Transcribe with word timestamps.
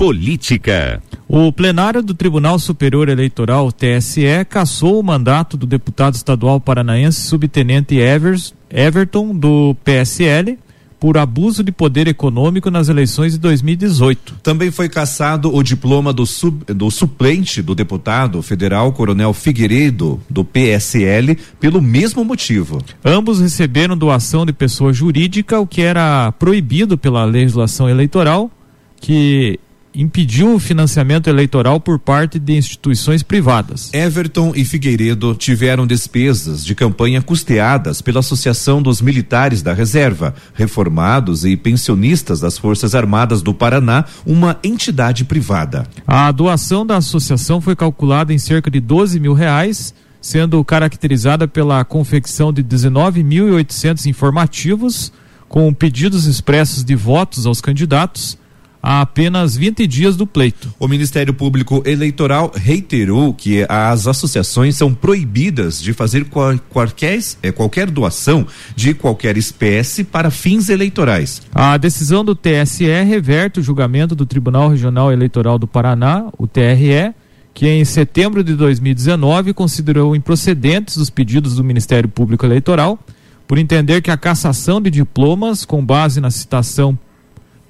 Política. 0.00 1.02
O 1.28 1.52
plenário 1.52 2.02
do 2.02 2.14
Tribunal 2.14 2.58
Superior 2.58 3.10
Eleitoral, 3.10 3.70
TSE, 3.70 4.46
cassou 4.48 4.98
o 4.98 5.02
mandato 5.02 5.58
do 5.58 5.66
deputado 5.66 6.14
estadual 6.14 6.58
paranaense 6.58 7.20
subtenente 7.20 7.98
Evers, 7.98 8.54
Everton, 8.70 9.36
do 9.36 9.76
PSL, 9.84 10.58
por 10.98 11.18
abuso 11.18 11.62
de 11.62 11.70
poder 11.70 12.08
econômico 12.08 12.70
nas 12.70 12.88
eleições 12.88 13.34
de 13.34 13.38
2018. 13.40 14.36
Também 14.42 14.70
foi 14.70 14.88
cassado 14.88 15.54
o 15.54 15.62
diploma 15.62 16.14
do, 16.14 16.24
sub, 16.24 16.64
do 16.72 16.90
suplente 16.90 17.60
do 17.60 17.74
deputado 17.74 18.40
federal 18.40 18.94
Coronel 18.94 19.34
Figueiredo, 19.34 20.18
do 20.30 20.42
PSL, 20.42 21.36
pelo 21.60 21.82
mesmo 21.82 22.24
motivo. 22.24 22.82
Ambos 23.04 23.38
receberam 23.38 23.98
doação 23.98 24.46
de 24.46 24.52
pessoa 24.54 24.94
jurídica, 24.94 25.60
o 25.60 25.66
que 25.66 25.82
era 25.82 26.32
proibido 26.32 26.96
pela 26.96 27.22
legislação 27.26 27.86
eleitoral, 27.86 28.50
que 28.98 29.60
impediu 29.94 30.54
o 30.54 30.58
financiamento 30.58 31.28
eleitoral 31.28 31.80
por 31.80 31.98
parte 31.98 32.38
de 32.38 32.56
instituições 32.56 33.22
privadas. 33.22 33.92
Everton 33.92 34.52
e 34.54 34.64
Figueiredo 34.64 35.34
tiveram 35.34 35.86
despesas 35.86 36.64
de 36.64 36.74
campanha 36.74 37.20
custeadas 37.20 38.00
pela 38.00 38.20
Associação 38.20 38.80
dos 38.80 39.00
Militares 39.00 39.62
da 39.62 39.72
Reserva, 39.72 40.34
reformados 40.54 41.44
e 41.44 41.56
pensionistas 41.56 42.40
das 42.40 42.56
Forças 42.56 42.94
Armadas 42.94 43.42
do 43.42 43.52
Paraná, 43.52 44.04
uma 44.24 44.58
entidade 44.62 45.24
privada. 45.24 45.86
A 46.06 46.30
doação 46.30 46.86
da 46.86 46.96
associação 46.96 47.60
foi 47.60 47.74
calculada 47.74 48.32
em 48.32 48.38
cerca 48.38 48.70
de 48.70 48.80
12 48.80 49.18
mil 49.18 49.34
reais, 49.34 49.92
sendo 50.20 50.62
caracterizada 50.64 51.48
pela 51.48 51.84
confecção 51.84 52.52
de 52.52 52.62
19.800 52.62 54.06
informativos 54.06 55.12
com 55.48 55.72
pedidos 55.74 56.26
expressos 56.26 56.84
de 56.84 56.94
votos 56.94 57.44
aos 57.44 57.60
candidatos 57.60 58.38
a 58.82 59.00
apenas 59.00 59.56
20 59.56 59.86
dias 59.86 60.16
do 60.16 60.26
pleito. 60.26 60.72
O 60.78 60.88
Ministério 60.88 61.34
Público 61.34 61.82
Eleitoral 61.84 62.52
reiterou 62.54 63.34
que 63.34 63.66
as 63.68 64.06
associações 64.06 64.76
são 64.76 64.94
proibidas 64.94 65.80
de 65.80 65.92
fazer 65.92 66.24
qual, 66.26 66.58
qualquer, 66.68 67.18
é, 67.42 67.52
qualquer 67.52 67.90
doação 67.90 68.46
de 68.74 68.94
qualquer 68.94 69.36
espécie 69.36 70.04
para 70.04 70.30
fins 70.30 70.68
eleitorais. 70.68 71.42
A 71.54 71.76
decisão 71.76 72.24
do 72.24 72.34
TSE 72.34 72.84
reverte 73.04 73.60
o 73.60 73.62
julgamento 73.62 74.14
do 74.14 74.24
Tribunal 74.24 74.68
Regional 74.68 75.12
Eleitoral 75.12 75.58
do 75.58 75.66
Paraná, 75.66 76.26
o 76.38 76.46
TRE, 76.46 77.12
que 77.52 77.66
em 77.66 77.84
setembro 77.84 78.42
de 78.42 78.54
2019 78.54 79.52
considerou 79.52 80.14
improcedentes 80.14 80.96
os 80.96 81.10
pedidos 81.10 81.56
do 81.56 81.64
Ministério 81.64 82.08
Público 82.08 82.46
Eleitoral 82.46 82.98
por 83.46 83.58
entender 83.58 84.00
que 84.00 84.12
a 84.12 84.16
cassação 84.16 84.80
de 84.80 84.90
diplomas 84.90 85.64
com 85.64 85.84
base 85.84 86.20
na 86.20 86.30
citação 86.30 86.96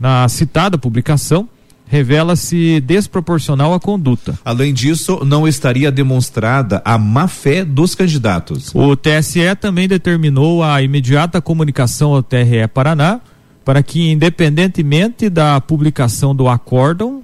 na 0.01 0.27
citada 0.29 0.79
publicação 0.79 1.47
revela-se 1.87 2.81
desproporcional 2.81 3.75
à 3.75 3.81
conduta. 3.81 4.39
Além 4.45 4.73
disso, 4.73 5.25
não 5.25 5.47
estaria 5.47 5.91
demonstrada 5.91 6.81
a 6.85 6.97
má 6.97 7.27
fé 7.27 7.65
dos 7.65 7.97
candidatos. 7.97 8.71
O 8.73 8.95
TSE 8.95 9.55
também 9.61 9.89
determinou 9.89 10.63
a 10.63 10.81
imediata 10.81 11.43
comunicação 11.43 12.15
ao 12.15 12.23
TRE 12.23 12.67
Paraná 12.73 13.21
para 13.65 13.83
que, 13.83 14.09
independentemente 14.09 15.29
da 15.29 15.61
publicação 15.61 16.35
do 16.35 16.49
acórdão, 16.49 17.23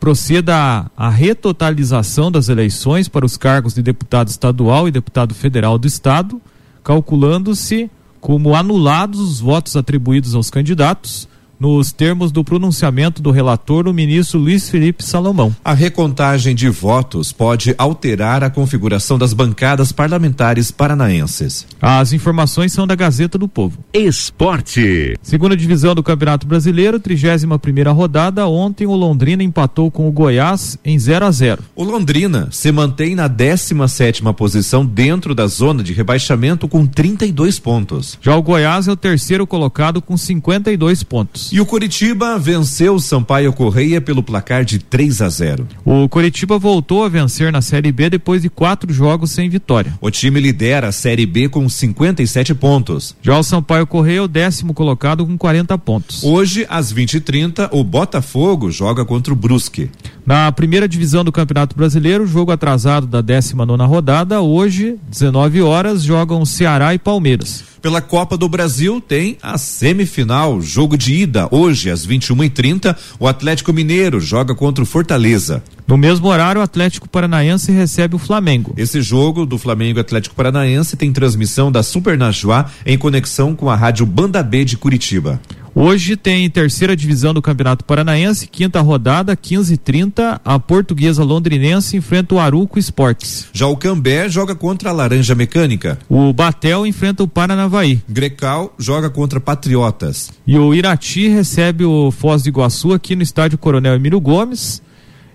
proceda 0.00 0.90
a, 0.96 1.08
retotalização 1.08 2.30
das 2.30 2.48
eleições 2.48 3.08
para 3.08 3.24
os 3.24 3.36
cargos 3.36 3.74
de 3.74 3.82
deputado 3.82 4.28
estadual 4.28 4.88
e 4.88 4.90
deputado 4.90 5.34
federal 5.34 5.78
do 5.78 5.86
estado, 5.86 6.42
calculando-se 6.82 7.88
como 8.20 8.56
anulados 8.56 9.20
os 9.20 9.40
votos 9.40 9.76
atribuídos 9.76 10.34
aos 10.34 10.50
candidatos 10.50 11.28
nos 11.58 11.92
termos 11.92 12.32
do 12.32 12.44
pronunciamento 12.44 13.22
do 13.22 13.30
relator, 13.30 13.88
o 13.88 13.94
ministro 13.94 14.38
Luiz 14.38 14.68
Felipe 14.68 15.04
Salomão. 15.04 15.54
A 15.64 15.74
recontagem 15.74 16.54
de 16.54 16.68
votos 16.68 17.32
pode 17.32 17.74
alterar 17.78 18.42
a 18.42 18.50
configuração 18.50 19.18
das 19.18 19.32
bancadas 19.32 19.92
parlamentares 19.92 20.70
paranaenses. 20.70 21.66
As 21.80 22.12
informações 22.12 22.72
são 22.72 22.86
da 22.86 22.94
Gazeta 22.94 23.38
do 23.38 23.48
Povo. 23.48 23.78
Esporte. 23.92 25.16
Segunda 25.22 25.56
divisão 25.56 25.94
do 25.94 26.02
Campeonato 26.02 26.46
Brasileiro, 26.46 27.00
31 27.00 27.58
primeira 27.58 27.92
rodada. 27.92 28.46
Ontem 28.46 28.86
o 28.86 28.94
Londrina 28.94 29.42
empatou 29.42 29.90
com 29.90 30.08
o 30.08 30.12
Goiás 30.12 30.78
em 30.84 30.98
0 30.98 31.26
a 31.26 31.30
0. 31.30 31.62
O 31.74 31.84
Londrina 31.84 32.48
se 32.50 32.70
mantém 32.70 33.14
na 33.14 33.28
17 33.28 33.74
sétima 33.88 34.34
posição 34.34 34.84
dentro 34.84 35.34
da 35.34 35.46
zona 35.46 35.82
de 35.82 35.92
rebaixamento 35.92 36.68
com 36.68 36.86
32 36.86 37.58
pontos. 37.58 38.18
Já 38.20 38.36
o 38.36 38.42
Goiás 38.42 38.86
é 38.86 38.92
o 38.92 38.96
terceiro 38.96 39.46
colocado 39.46 40.02
com 40.02 40.16
52 40.16 41.02
pontos. 41.02 41.43
E 41.52 41.60
o 41.60 41.66
Curitiba 41.66 42.38
venceu 42.38 42.94
o 42.94 43.00
Sampaio 43.00 43.52
Correia 43.52 44.00
pelo 44.00 44.22
placar 44.22 44.64
de 44.64 44.78
3 44.78 45.22
a 45.22 45.28
0. 45.28 45.68
O 45.84 46.08
Curitiba 46.08 46.58
voltou 46.58 47.04
a 47.04 47.08
vencer 47.08 47.52
na 47.52 47.62
Série 47.62 47.92
B 47.92 48.10
depois 48.10 48.42
de 48.42 48.48
quatro 48.48 48.92
jogos 48.92 49.30
sem 49.30 49.48
vitória. 49.48 49.94
O 50.00 50.10
time 50.10 50.40
lidera 50.40 50.88
a 50.88 50.92
Série 50.92 51.26
B 51.26 51.48
com 51.48 51.68
57 51.68 52.54
pontos. 52.54 53.16
Já 53.22 53.38
o 53.38 53.42
Sampaio 53.42 53.86
Correia 53.86 54.18
é 54.18 54.22
o 54.22 54.28
décimo 54.28 54.74
colocado 54.74 55.26
com 55.26 55.36
40 55.36 55.76
pontos. 55.78 56.22
Hoje, 56.22 56.66
às 56.68 56.92
20h30, 56.92 57.68
o 57.72 57.82
Botafogo 57.82 58.70
joga 58.70 59.04
contra 59.04 59.32
o 59.32 59.36
Brusque. 59.36 59.90
Na 60.26 60.50
primeira 60.52 60.88
divisão 60.88 61.22
do 61.22 61.30
Campeonato 61.30 61.76
Brasileiro, 61.76 62.26
jogo 62.26 62.50
atrasado 62.50 63.06
da 63.06 63.20
19 63.20 63.84
rodada, 63.84 64.40
hoje, 64.40 64.96
19 65.08 65.60
horas, 65.60 66.02
jogam 66.02 66.44
Ceará 66.46 66.94
e 66.94 66.98
Palmeiras. 66.98 67.64
Pela 67.82 68.00
Copa 68.00 68.34
do 68.38 68.48
Brasil 68.48 68.98
tem 68.98 69.36
a 69.42 69.58
semifinal, 69.58 70.58
jogo 70.62 70.96
de 70.96 71.12
ida. 71.16 71.33
Hoje, 71.50 71.90
às 71.90 72.06
21h30, 72.06 72.96
o 73.18 73.26
Atlético 73.26 73.72
Mineiro 73.72 74.20
joga 74.20 74.54
contra 74.54 74.82
o 74.82 74.86
Fortaleza. 74.86 75.62
No 75.86 75.96
mesmo 75.96 76.28
horário, 76.28 76.60
o 76.60 76.64
Atlético 76.64 77.08
Paranaense 77.08 77.70
recebe 77.70 78.16
o 78.16 78.18
Flamengo. 78.18 78.72
Esse 78.76 79.02
jogo 79.02 79.44
do 79.44 79.58
Flamengo 79.58 80.00
Atlético 80.00 80.34
Paranaense 80.34 80.96
tem 80.96 81.12
transmissão 81.12 81.70
da 81.70 81.82
Super 81.82 82.16
Najuá 82.16 82.66
em 82.86 82.96
conexão 82.96 83.54
com 83.54 83.68
a 83.68 83.76
rádio 83.76 84.06
Banda 84.06 84.42
B 84.42 84.64
de 84.64 84.76
Curitiba. 84.76 85.40
Hoje 85.76 86.16
tem 86.16 86.48
terceira 86.48 86.94
divisão 86.94 87.34
do 87.34 87.42
Campeonato 87.42 87.84
Paranaense, 87.84 88.46
quinta 88.46 88.80
rodada, 88.80 89.34
15 89.34 89.74
e 89.74 89.76
30 89.76 90.40
A 90.44 90.56
portuguesa 90.56 91.24
londrinense 91.24 91.96
enfrenta 91.96 92.36
o 92.36 92.38
Aruco 92.38 92.78
Esportes. 92.78 93.48
Já 93.52 93.66
o 93.66 93.76
Cambé 93.76 94.28
joga 94.28 94.54
contra 94.54 94.90
a 94.90 94.92
Laranja 94.92 95.34
Mecânica. 95.34 95.98
O 96.08 96.32
Batel 96.32 96.86
enfrenta 96.86 97.24
o 97.24 97.28
Paranavaí. 97.28 98.00
Grecal 98.08 98.72
joga 98.78 99.10
contra 99.10 99.40
Patriotas. 99.40 100.30
E 100.46 100.56
o 100.56 100.72
Irati 100.72 101.26
recebe 101.26 101.84
o 101.84 102.12
Foz 102.12 102.44
do 102.44 102.48
Iguaçu 102.50 102.92
aqui 102.92 103.16
no 103.16 103.24
estádio 103.24 103.58
Coronel 103.58 103.96
Emílio 103.96 104.20
Gomes. 104.20 104.80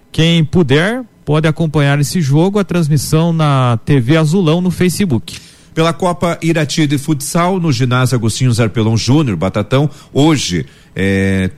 Quem 0.10 0.46
puder 0.46 1.04
pode 1.26 1.50
acompanhar 1.50 2.00
esse 2.00 2.22
jogo, 2.22 2.60
a 2.60 2.64
transmissão 2.64 3.34
na 3.34 3.78
TV 3.84 4.16
Azulão 4.16 4.62
no 4.62 4.72
Facebook 4.72 5.49
pela 5.80 5.94
Copa 5.94 6.38
Irati 6.42 6.86
de 6.86 6.98
Futsal 6.98 7.58
no 7.58 7.72
ginásio 7.72 8.14
Agostinho 8.14 8.52
Zarpelão 8.52 8.98
Júnior, 8.98 9.38
Batatão. 9.38 9.90
Hoje 10.12 10.66
é, 10.94 11.52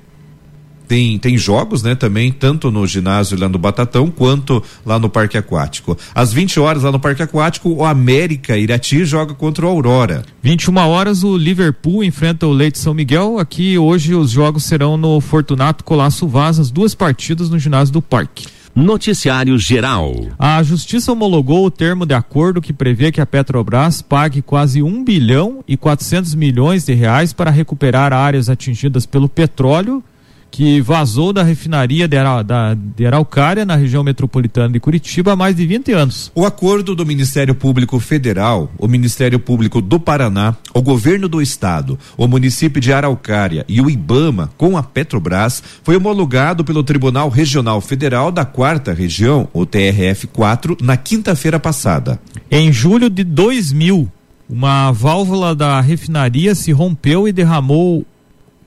tem, 0.88 1.18
tem 1.18 1.40
jogos, 1.40 1.82
né, 1.82 1.96
também, 1.96 2.32
tanto 2.32 2.70
no 2.70 2.86
ginásio 2.86 3.36
lá 3.36 3.50
no 3.50 3.58
Batatão 3.58 4.12
quanto 4.12 4.62
lá 4.86 5.00
no 5.00 5.10
Parque 5.10 5.40
Aquático. 5.40 5.98
Às 6.14 6.32
20 6.32 6.60
horas 6.60 6.84
lá 6.84 6.92
no 6.92 7.00
Parque 7.00 7.24
Aquático, 7.24 7.70
o 7.70 7.84
América 7.84 8.56
Irati 8.56 9.06
joga 9.06 9.34
contra 9.34 9.66
o 9.66 9.70
Aurora. 9.70 10.24
21 10.44 10.78
horas 10.78 11.24
o 11.24 11.36
Liverpool 11.36 12.04
enfrenta 12.04 12.46
o 12.46 12.54
Leite 12.54 12.78
São 12.78 12.94
Miguel. 12.94 13.40
Aqui 13.40 13.76
hoje 13.76 14.14
os 14.14 14.30
jogos 14.30 14.66
serão 14.66 14.98
no 14.98 15.20
Fortunato 15.20 15.84
Colasso 15.84 16.28
Vaz, 16.28 16.60
as 16.60 16.70
duas 16.70 16.94
partidas 16.94 17.50
no 17.50 17.58
ginásio 17.58 17.92
do 17.92 18.04
Parque. 18.04 18.46
Noticiário 18.76 19.58
Geral. 19.58 20.14
A 20.40 20.64
Justiça 20.64 21.12
homologou 21.12 21.66
o 21.66 21.72
termo 21.72 22.06
de 22.06 22.14
acordo 22.14 22.62
que 22.62 22.72
prevê 22.72 23.12
que 23.12 23.20
a 23.20 23.26
Petrobras 23.26 24.02
pague 24.02 24.42
quase 24.42 24.82
1 24.82 25.04
bilhão 25.04 25.64
e 25.68 25.76
400 25.76 26.34
milhões 26.36 26.86
de 26.86 26.94
reais 26.94 27.34
para 27.34 27.52
recuperar 27.52 28.14
áreas 28.14 28.50
atingidas 28.50 29.06
pelo 29.06 29.28
petróleo 29.28 30.04
que 30.52 30.82
vazou 30.82 31.32
da 31.32 31.42
refinaria 31.42 32.08
de, 32.08 32.18
Aral, 32.18 32.44
da, 32.44 32.74
de 32.74 33.06
Araucária, 33.06 33.66
na 33.66 33.78
região 33.78 34.04
metropolitana 34.04 34.70
de 34.70 34.80
Curitiba, 34.80 35.32
há 35.32 35.36
mais 35.36 35.56
de 35.56 35.66
20 35.66 35.94
anos. 35.94 36.32
O 36.36 36.46
acordo 36.46 36.94
do 36.94 37.06
Ministério 37.06 37.56
Público 37.56 37.98
Federal, 38.00 38.70
o 38.78 38.88
Ministério 38.88 39.40
Público 39.40 39.82
do 39.82 39.98
Paraná, 40.00 40.56
o 40.74 40.82
governo 40.82 41.30
do 41.30 41.42
estado, 41.42 41.98
o 42.18 42.28
município 42.28 42.82
de 42.82 42.92
Araucária 42.92 43.66
e 43.68 43.80
o 43.80 43.90
IBAMA 43.90 44.52
com 44.58 44.78
a 44.78 44.84
Petrobras 44.84 45.64
foi 45.82 45.96
homologado 45.96 46.66
pelo 46.66 46.84
Tribunal 46.84 47.30
Regional 47.30 47.80
Federal 47.80 48.32
da 48.32 48.44
Quarta 48.44 48.94
Região, 48.94 49.48
o 49.54 49.66
TRF4, 49.66 50.82
na 50.82 50.98
quinta-feira 50.98 51.60
passada. 51.60 52.20
Em 52.50 52.74
julho 52.74 53.10
de 53.10 53.24
2000, 53.24 54.12
uma 54.50 54.92
válvula 54.92 55.56
da 55.56 55.80
refinaria 55.80 56.54
se 56.54 56.74
rompeu 56.74 57.26
e 57.26 57.32
derramou 57.32 58.06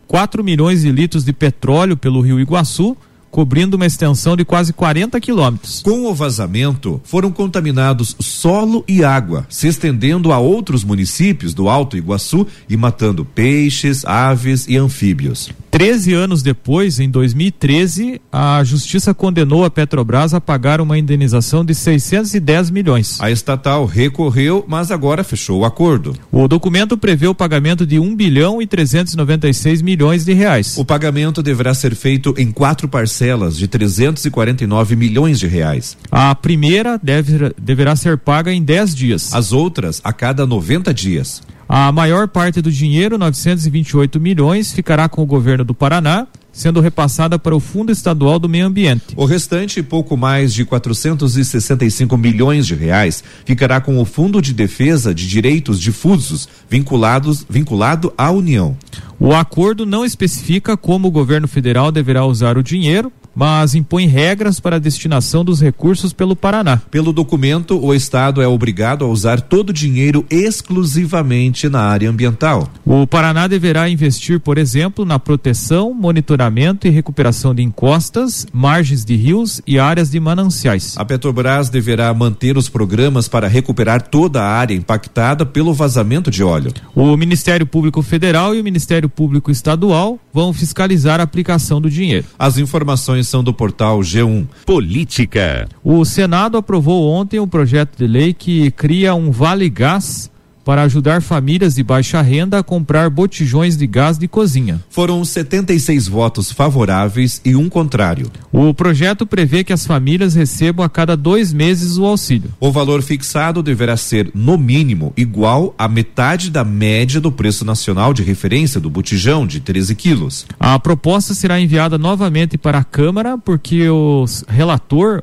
4 0.06 0.42
milhões 0.44 0.82
de 0.82 0.90
litros 0.90 1.24
de 1.24 1.32
petróleo 1.32 1.96
pelo 1.96 2.20
rio 2.20 2.40
Iguaçu, 2.40 2.96
cobrindo 3.30 3.76
uma 3.76 3.86
extensão 3.86 4.36
de 4.36 4.44
quase 4.44 4.72
40 4.72 5.18
quilômetros. 5.20 5.82
Com 5.82 6.06
o 6.06 6.14
vazamento, 6.14 7.00
foram 7.02 7.32
contaminados 7.32 8.14
solo 8.20 8.84
e 8.86 9.02
água, 9.02 9.44
se 9.48 9.66
estendendo 9.66 10.32
a 10.32 10.38
outros 10.38 10.84
municípios 10.84 11.52
do 11.52 11.68
Alto 11.68 11.96
Iguaçu 11.96 12.46
e 12.68 12.76
matando 12.76 13.24
peixes, 13.24 14.04
aves 14.04 14.68
e 14.68 14.76
anfíbios. 14.76 15.50
13 15.74 16.14
anos 16.14 16.40
depois, 16.40 17.00
em 17.00 17.10
2013, 17.10 18.20
a 18.30 18.62
justiça 18.62 19.12
condenou 19.12 19.64
a 19.64 19.70
Petrobras 19.70 20.32
a 20.32 20.40
pagar 20.40 20.80
uma 20.80 20.96
indenização 20.96 21.64
de 21.64 21.74
610 21.74 22.70
milhões. 22.70 23.20
A 23.20 23.28
estatal 23.28 23.84
recorreu, 23.84 24.64
mas 24.68 24.92
agora 24.92 25.24
fechou 25.24 25.58
o 25.58 25.64
acordo. 25.64 26.14
O 26.30 26.46
documento 26.46 26.96
prevê 26.96 27.26
o 27.26 27.34
pagamento 27.34 27.84
de 27.84 27.98
1 27.98 28.14
bilhão 28.14 28.62
e 28.62 28.68
396 28.68 29.82
milhões 29.82 30.24
de 30.24 30.32
reais. 30.32 30.78
O 30.78 30.84
pagamento 30.84 31.42
deverá 31.42 31.74
ser 31.74 31.96
feito 31.96 32.32
em 32.38 32.52
quatro 32.52 32.86
parcelas 32.86 33.56
de 33.56 33.66
349 33.66 34.94
milhões 34.94 35.40
de 35.40 35.48
reais. 35.48 35.96
A 36.08 36.32
primeira 36.36 37.00
deve, 37.02 37.52
deverá 37.60 37.96
ser 37.96 38.16
paga 38.16 38.52
em 38.52 38.62
10 38.62 38.94
dias. 38.94 39.34
As 39.34 39.50
outras 39.50 40.00
a 40.04 40.12
cada 40.12 40.46
90 40.46 40.94
dias. 40.94 41.42
A 41.68 41.90
maior 41.90 42.28
parte 42.28 42.60
do 42.60 42.70
dinheiro, 42.70 43.16
928 43.18 44.20
milhões, 44.20 44.72
ficará 44.72 45.08
com 45.08 45.22
o 45.22 45.26
governo 45.26 45.64
do 45.64 45.74
Paraná, 45.74 46.26
sendo 46.52 46.80
repassada 46.80 47.38
para 47.38 47.54
o 47.54 47.60
Fundo 47.60 47.90
Estadual 47.90 48.38
do 48.38 48.48
Meio 48.48 48.66
Ambiente. 48.66 49.06
O 49.16 49.24
restante, 49.24 49.82
pouco 49.82 50.16
mais 50.16 50.54
de 50.54 50.64
465 50.64 52.16
milhões 52.16 52.66
de 52.66 52.74
reais, 52.74 53.24
ficará 53.44 53.80
com 53.80 54.00
o 54.00 54.04
Fundo 54.04 54.40
de 54.40 54.54
Defesa 54.54 55.12
de 55.12 55.26
Direitos 55.26 55.80
Difusos, 55.80 56.48
vinculados 56.70 57.44
vinculado 57.48 58.12
à 58.16 58.30
União. 58.30 58.76
O 59.18 59.34
acordo 59.34 59.84
não 59.84 60.04
especifica 60.04 60.76
como 60.76 61.08
o 61.08 61.10
governo 61.10 61.48
federal 61.48 61.90
deverá 61.90 62.24
usar 62.24 62.56
o 62.56 62.62
dinheiro, 62.62 63.12
mas 63.34 63.74
impõe 63.74 64.06
regras 64.06 64.60
para 64.60 64.76
a 64.76 64.78
destinação 64.78 65.44
dos 65.44 65.60
recursos 65.60 66.12
pelo 66.12 66.36
Paraná. 66.36 66.80
Pelo 66.90 67.12
documento, 67.12 67.82
o 67.82 67.94
Estado 67.94 68.40
é 68.40 68.46
obrigado 68.46 69.04
a 69.04 69.08
usar 69.08 69.40
todo 69.40 69.70
o 69.70 69.72
dinheiro 69.72 70.24
exclusivamente 70.30 71.68
na 71.68 71.80
área 71.80 72.08
ambiental. 72.08 72.68
O 72.84 73.06
Paraná 73.06 73.46
deverá 73.46 73.88
investir, 73.88 74.40
por 74.40 74.58
exemplo, 74.58 75.04
na 75.04 75.18
proteção, 75.18 75.92
monitoramento 75.92 76.86
e 76.86 76.90
recuperação 76.90 77.54
de 77.54 77.62
encostas, 77.62 78.46
margens 78.52 79.04
de 79.04 79.16
rios 79.16 79.60
e 79.66 79.78
áreas 79.78 80.10
de 80.10 80.20
mananciais. 80.20 80.94
A 80.96 81.04
Petrobras 81.04 81.68
deverá 81.68 82.12
manter 82.14 82.56
os 82.56 82.68
programas 82.68 83.28
para 83.28 83.48
recuperar 83.48 84.02
toda 84.02 84.42
a 84.42 84.48
área 84.48 84.74
impactada 84.74 85.44
pelo 85.44 85.74
vazamento 85.74 86.30
de 86.30 86.42
óleo. 86.42 86.72
O 86.94 87.16
Ministério 87.16 87.66
Público 87.66 88.02
Federal 88.02 88.54
e 88.54 88.60
o 88.60 88.64
Ministério 88.64 89.08
Público 89.08 89.50
Estadual 89.50 90.18
vão 90.32 90.52
fiscalizar 90.52 91.20
a 91.20 91.24
aplicação 91.24 91.80
do 91.80 91.90
dinheiro. 91.90 92.26
As 92.38 92.58
informações 92.58 93.23
do 93.42 93.52
portal 93.52 94.00
G1. 94.00 94.46
Política. 94.66 95.68
O 95.82 96.04
Senado 96.04 96.58
aprovou 96.58 97.10
ontem 97.10 97.40
um 97.40 97.48
projeto 97.48 97.96
de 97.96 98.06
lei 98.06 98.32
que 98.32 98.70
cria 98.70 99.14
um 99.14 99.30
Vale 99.30 99.68
Gás 99.68 100.30
para 100.64 100.82
ajudar 100.82 101.20
famílias 101.20 101.74
de 101.74 101.82
baixa 101.82 102.22
renda 102.22 102.58
a 102.58 102.62
comprar 102.62 103.10
botijões 103.10 103.76
de 103.76 103.86
gás 103.86 104.18
de 104.18 104.26
cozinha. 104.26 104.80
Foram 104.88 105.24
76 105.24 106.08
votos 106.08 106.50
favoráveis 106.50 107.40
e 107.44 107.54
um 107.54 107.68
contrário. 107.68 108.30
O 108.50 108.72
projeto 108.72 109.26
prevê 109.26 109.62
que 109.62 109.72
as 109.72 109.86
famílias 109.86 110.34
recebam 110.34 110.84
a 110.84 110.88
cada 110.88 111.16
dois 111.16 111.52
meses 111.52 111.98
o 111.98 112.04
auxílio. 112.04 112.50
O 112.58 112.72
valor 112.72 113.02
fixado 113.02 113.62
deverá 113.62 113.96
ser, 113.96 114.30
no 114.34 114.56
mínimo, 114.56 115.12
igual 115.16 115.74
à 115.76 115.86
metade 115.86 116.50
da 116.50 116.64
média 116.64 117.20
do 117.20 117.30
preço 117.30 117.64
nacional 117.64 118.14
de 118.14 118.22
referência 118.22 118.80
do 118.80 118.88
botijão, 118.88 119.46
de 119.46 119.60
13 119.60 119.94
quilos. 119.94 120.46
A 120.58 120.78
proposta 120.78 121.34
será 121.34 121.60
enviada 121.60 121.98
novamente 121.98 122.56
para 122.56 122.78
a 122.78 122.84
Câmara, 122.84 123.36
porque 123.36 123.88
o 123.88 124.24
relator, 124.48 125.22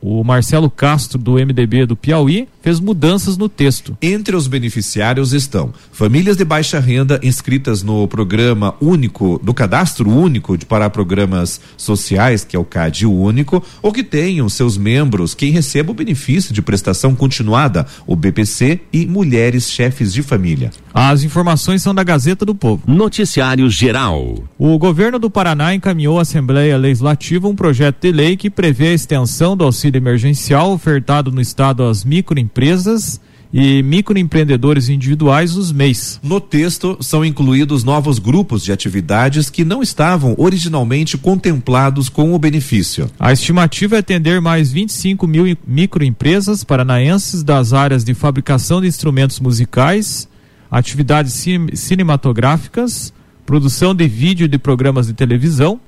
o 0.00 0.22
Marcelo 0.24 0.70
Castro, 0.70 1.18
do 1.18 1.34
MDB 1.34 1.86
do 1.86 1.96
Piauí, 1.96 2.48
fez 2.62 2.80
mudanças 2.80 3.36
no 3.36 3.48
texto. 3.48 3.98
Entre 4.00 4.34
os 4.34 4.46
beneficiários 4.46 5.32
estão 5.32 5.72
famílias 5.90 6.36
de 6.36 6.44
baixa 6.44 6.78
renda 6.78 7.20
inscritas 7.22 7.82
no 7.82 8.06
programa 8.06 8.74
único, 8.80 9.40
do 9.42 9.52
cadastro 9.52 10.08
único 10.08 10.56
de, 10.56 10.64
para 10.64 10.88
programas 10.88 11.60
sociais, 11.76 12.44
que 12.44 12.56
é 12.56 12.58
o 12.58 12.64
CAD 12.64 13.04
único, 13.04 13.62
ou 13.82 13.92
que 13.92 14.04
tenham 14.04 14.48
seus 14.48 14.78
membros 14.78 15.34
quem 15.34 15.50
receba 15.50 15.90
o 15.90 15.94
benefício 15.94 16.54
de 16.54 16.62
prestação 16.62 17.14
continuada, 17.14 17.86
o 18.06 18.14
BPC, 18.14 18.80
e 18.92 19.06
mulheres 19.06 19.68
chefes 19.68 20.12
de 20.12 20.22
família. 20.22 20.70
As 20.94 21.24
informações 21.24 21.82
são 21.82 21.94
da 21.94 22.04
Gazeta 22.04 22.44
do 22.44 22.54
Povo. 22.54 22.82
Noticiário 22.86 23.68
Geral. 23.68 24.36
O 24.58 24.78
governo 24.78 25.18
do 25.18 25.30
Paraná 25.30 25.74
encaminhou 25.74 26.18
à 26.18 26.22
Assembleia 26.22 26.76
Legislativa 26.76 27.48
um 27.48 27.56
projeto 27.56 28.02
de 28.02 28.12
lei 28.12 28.36
que 28.36 28.50
prevê 28.50 28.88
a 28.88 28.94
extensão 28.94 29.56
do 29.56 29.64
auxílio 29.64 29.98
emergencial 29.98 30.72
ofertado 30.72 31.32
no 31.32 31.40
estado 31.40 31.82
às 31.82 32.04
microempresas 32.04 32.51
empresas 32.52 33.18
e 33.52 33.82
microempreendedores 33.82 34.88
individuais, 34.88 35.56
os 35.56 35.72
MEIs. 35.72 36.18
No 36.22 36.40
texto 36.40 36.96
são 37.00 37.22
incluídos 37.22 37.84
novos 37.84 38.18
grupos 38.18 38.62
de 38.62 38.72
atividades 38.72 39.50
que 39.50 39.64
não 39.64 39.82
estavam 39.82 40.34
originalmente 40.38 41.18
contemplados 41.18 42.08
com 42.08 42.34
o 42.34 42.38
benefício. 42.38 43.10
A 43.18 43.32
estimativa 43.32 43.96
é 43.96 43.98
atender 43.98 44.40
mais 44.40 44.72
25 44.72 45.26
mil 45.26 45.56
microempresas 45.66 46.64
paranaenses 46.64 47.42
das 47.42 47.74
áreas 47.74 48.04
de 48.04 48.14
fabricação 48.14 48.80
de 48.80 48.86
instrumentos 48.86 49.38
musicais, 49.38 50.26
atividades 50.70 51.44
cinematográficas, 51.74 53.12
produção 53.44 53.94
de 53.94 54.08
vídeo 54.08 54.48
de 54.48 54.56
programas 54.56 55.08
de 55.08 55.12
televisão, 55.12 55.78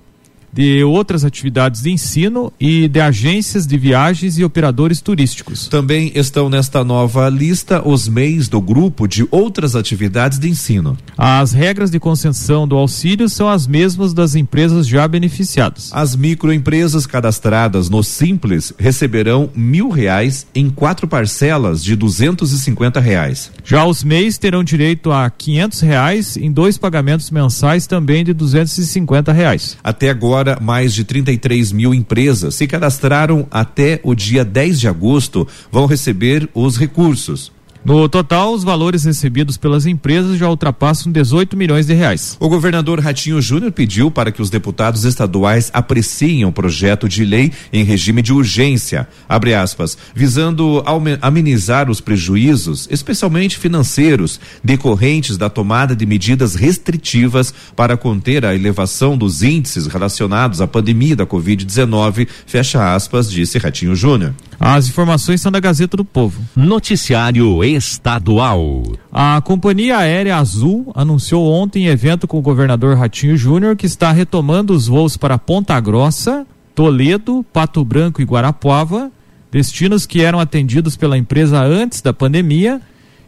de 0.55 0.85
outras 0.85 1.25
atividades 1.25 1.83
de 1.83 1.91
ensino 1.91 2.53
e 2.61 2.87
de 2.87 3.01
agências 3.01 3.67
de 3.67 3.77
viagens 3.77 4.39
e 4.39 4.45
operadores 4.45 5.01
turísticos. 5.01 5.67
Também 5.67 6.13
estão 6.15 6.49
nesta 6.49 6.85
nova 6.85 7.29
lista 7.29 7.83
os 7.87 8.07
MEIs 8.07 8.47
do 8.47 8.61
grupo 8.61 9.09
de 9.09 9.27
outras 9.33 9.75
atividades 9.75 10.39
de 10.39 10.49
ensino. 10.49 10.97
As 11.19 11.53
regras 11.53 11.91
de 11.91 11.99
concessão 11.99 12.69
do 12.69 12.77
auxílio 12.77 13.29
são 13.29 13.49
as 13.49 13.67
mesmas 13.67 14.15
das 14.15 14.37
empresas 14.37 14.87
já 14.87 15.09
beneficiadas. 15.09 15.91
As 15.93 16.15
microempresas 16.15 17.05
cadastradas 17.05 17.91
no 17.91 18.05
Simples 18.05 18.73
receberão 18.79 19.51
mil 19.57 19.89
reais 19.89 20.47
em 20.55 20.71
quatro 20.71 21.09
parcelas 21.09 21.83
de 21.83 21.97
duzentos 21.97 22.53
e 22.53 22.59
cinquenta 22.59 23.01
reais. 23.01 23.51
Já 23.65 23.85
os 23.85 24.05
MEIs 24.05 24.39
terão 24.39 24.63
direito 24.63 25.11
a 25.11 25.29
quinhentos 25.31 25.81
reais 25.81 26.37
em 26.37 26.53
dois 26.53 26.79
pagamentos 26.79 27.31
mensais 27.31 27.87
também 27.87 28.25
de 28.25 28.33
duzentos 28.33 28.79
e 28.79 28.87
cinquenta 28.87 29.33
reais. 29.33 29.77
Até 29.83 30.11
agora 30.11 30.44
agora, 30.45 30.59
mais 30.61 30.93
de 30.93 31.05
33 31.05 31.73
mil 31.73 31.95
empresas 31.95 32.55
se 32.55 32.67
cadastraram 32.67 33.47
até 33.51 34.01
o 34.03 34.15
dia 34.15 34.45
10 34.45 34.81
de 34.81 34.89
agosto, 34.89 35.49
vão 35.73 35.87
receber 35.87 36.49
os 36.53 36.77
recursos. 36.77 37.51
No 37.85 38.09
total, 38.09 38.55
os 38.55 38.65
valores 38.65 39.05
recebidos 39.05 39.59
pelas 39.59 39.85
empresas 39.85 40.39
já 40.39 40.49
ultrapassam 40.49 41.13
18 41.13 41.55
milhões 41.55 41.87
de 41.87 41.93
reais. 41.93 42.35
O 42.41 42.49
governador 42.49 42.99
Ratinho 42.99 43.43
Júnior 43.43 43.73
pediu 43.73 44.11
para 44.11 44.33
que 44.33 44.41
os 44.41 44.49
deputados 44.49 45.05
estaduais 45.05 45.71
apreciem 45.71 46.47
o 46.47 46.53
projeto 46.53 47.07
de 47.07 47.27
lei 47.27 47.53
em 47.71 47.85
regime 47.85 48.23
de 48.23 48.33
urgência, 48.33 49.07
abre 49.29 49.55
aspas, 49.55 49.99
visando 50.15 50.83
amenizar 51.21 51.91
os 51.91 52.01
prejuízos, 52.01 52.89
especialmente 52.91 53.59
financeiros, 53.59 54.41
decorrentes 54.63 55.37
da 55.37 55.51
tomada 55.51 55.95
de 55.95 56.07
medidas 56.07 56.55
restritivas 56.55 57.53
para 57.77 57.99
conter 57.99 58.47
a 58.47 58.55
elevação 58.55 59.15
dos 59.15 59.43
índices 59.43 59.87
relacionados 59.89 60.63
à 60.63 60.67
pandemia 60.67 61.15
da 61.15 61.27
Covid-19, 61.27 62.27
fecha 62.47 62.95
aspas, 62.95 63.31
disse 63.31 63.59
Ratinho 63.59 63.95
Júnior. 63.95 64.33
As 64.59 64.89
informações 64.89 65.41
são 65.41 65.53
da 65.53 65.61
Gazeta 65.61 65.97
do 65.97 66.05
Povo. 66.05 66.41
Noticiário 66.57 67.63
estadual. 67.75 68.83
A 69.13 69.41
Companhia 69.41 69.99
Aérea 69.99 70.37
Azul 70.37 70.93
anunciou 70.95 71.51
ontem 71.51 71.85
em 71.85 71.89
evento 71.89 72.27
com 72.27 72.39
o 72.39 72.43
governador 72.43 72.97
Ratinho 72.97 73.37
Júnior 73.37 73.77
que 73.77 73.87
está 73.87 74.13
retomando 74.13 74.73
os 74.73 74.87
voos 74.87 75.17
para 75.17 75.39
Ponta 75.39 75.79
Grossa, 75.81 76.47
Toledo, 76.75 77.45
Pato 77.53 77.85
Branco 77.85 78.21
e 78.21 78.25
Guarapuava, 78.25 79.11
destinos 79.51 80.07
que 80.07 80.23
eram 80.23 80.41
atendidos 80.41 80.97
pela 80.97 81.17
empresa 81.17 81.63
antes 81.63 82.01
da 82.01 82.13
pandemia 82.13 82.81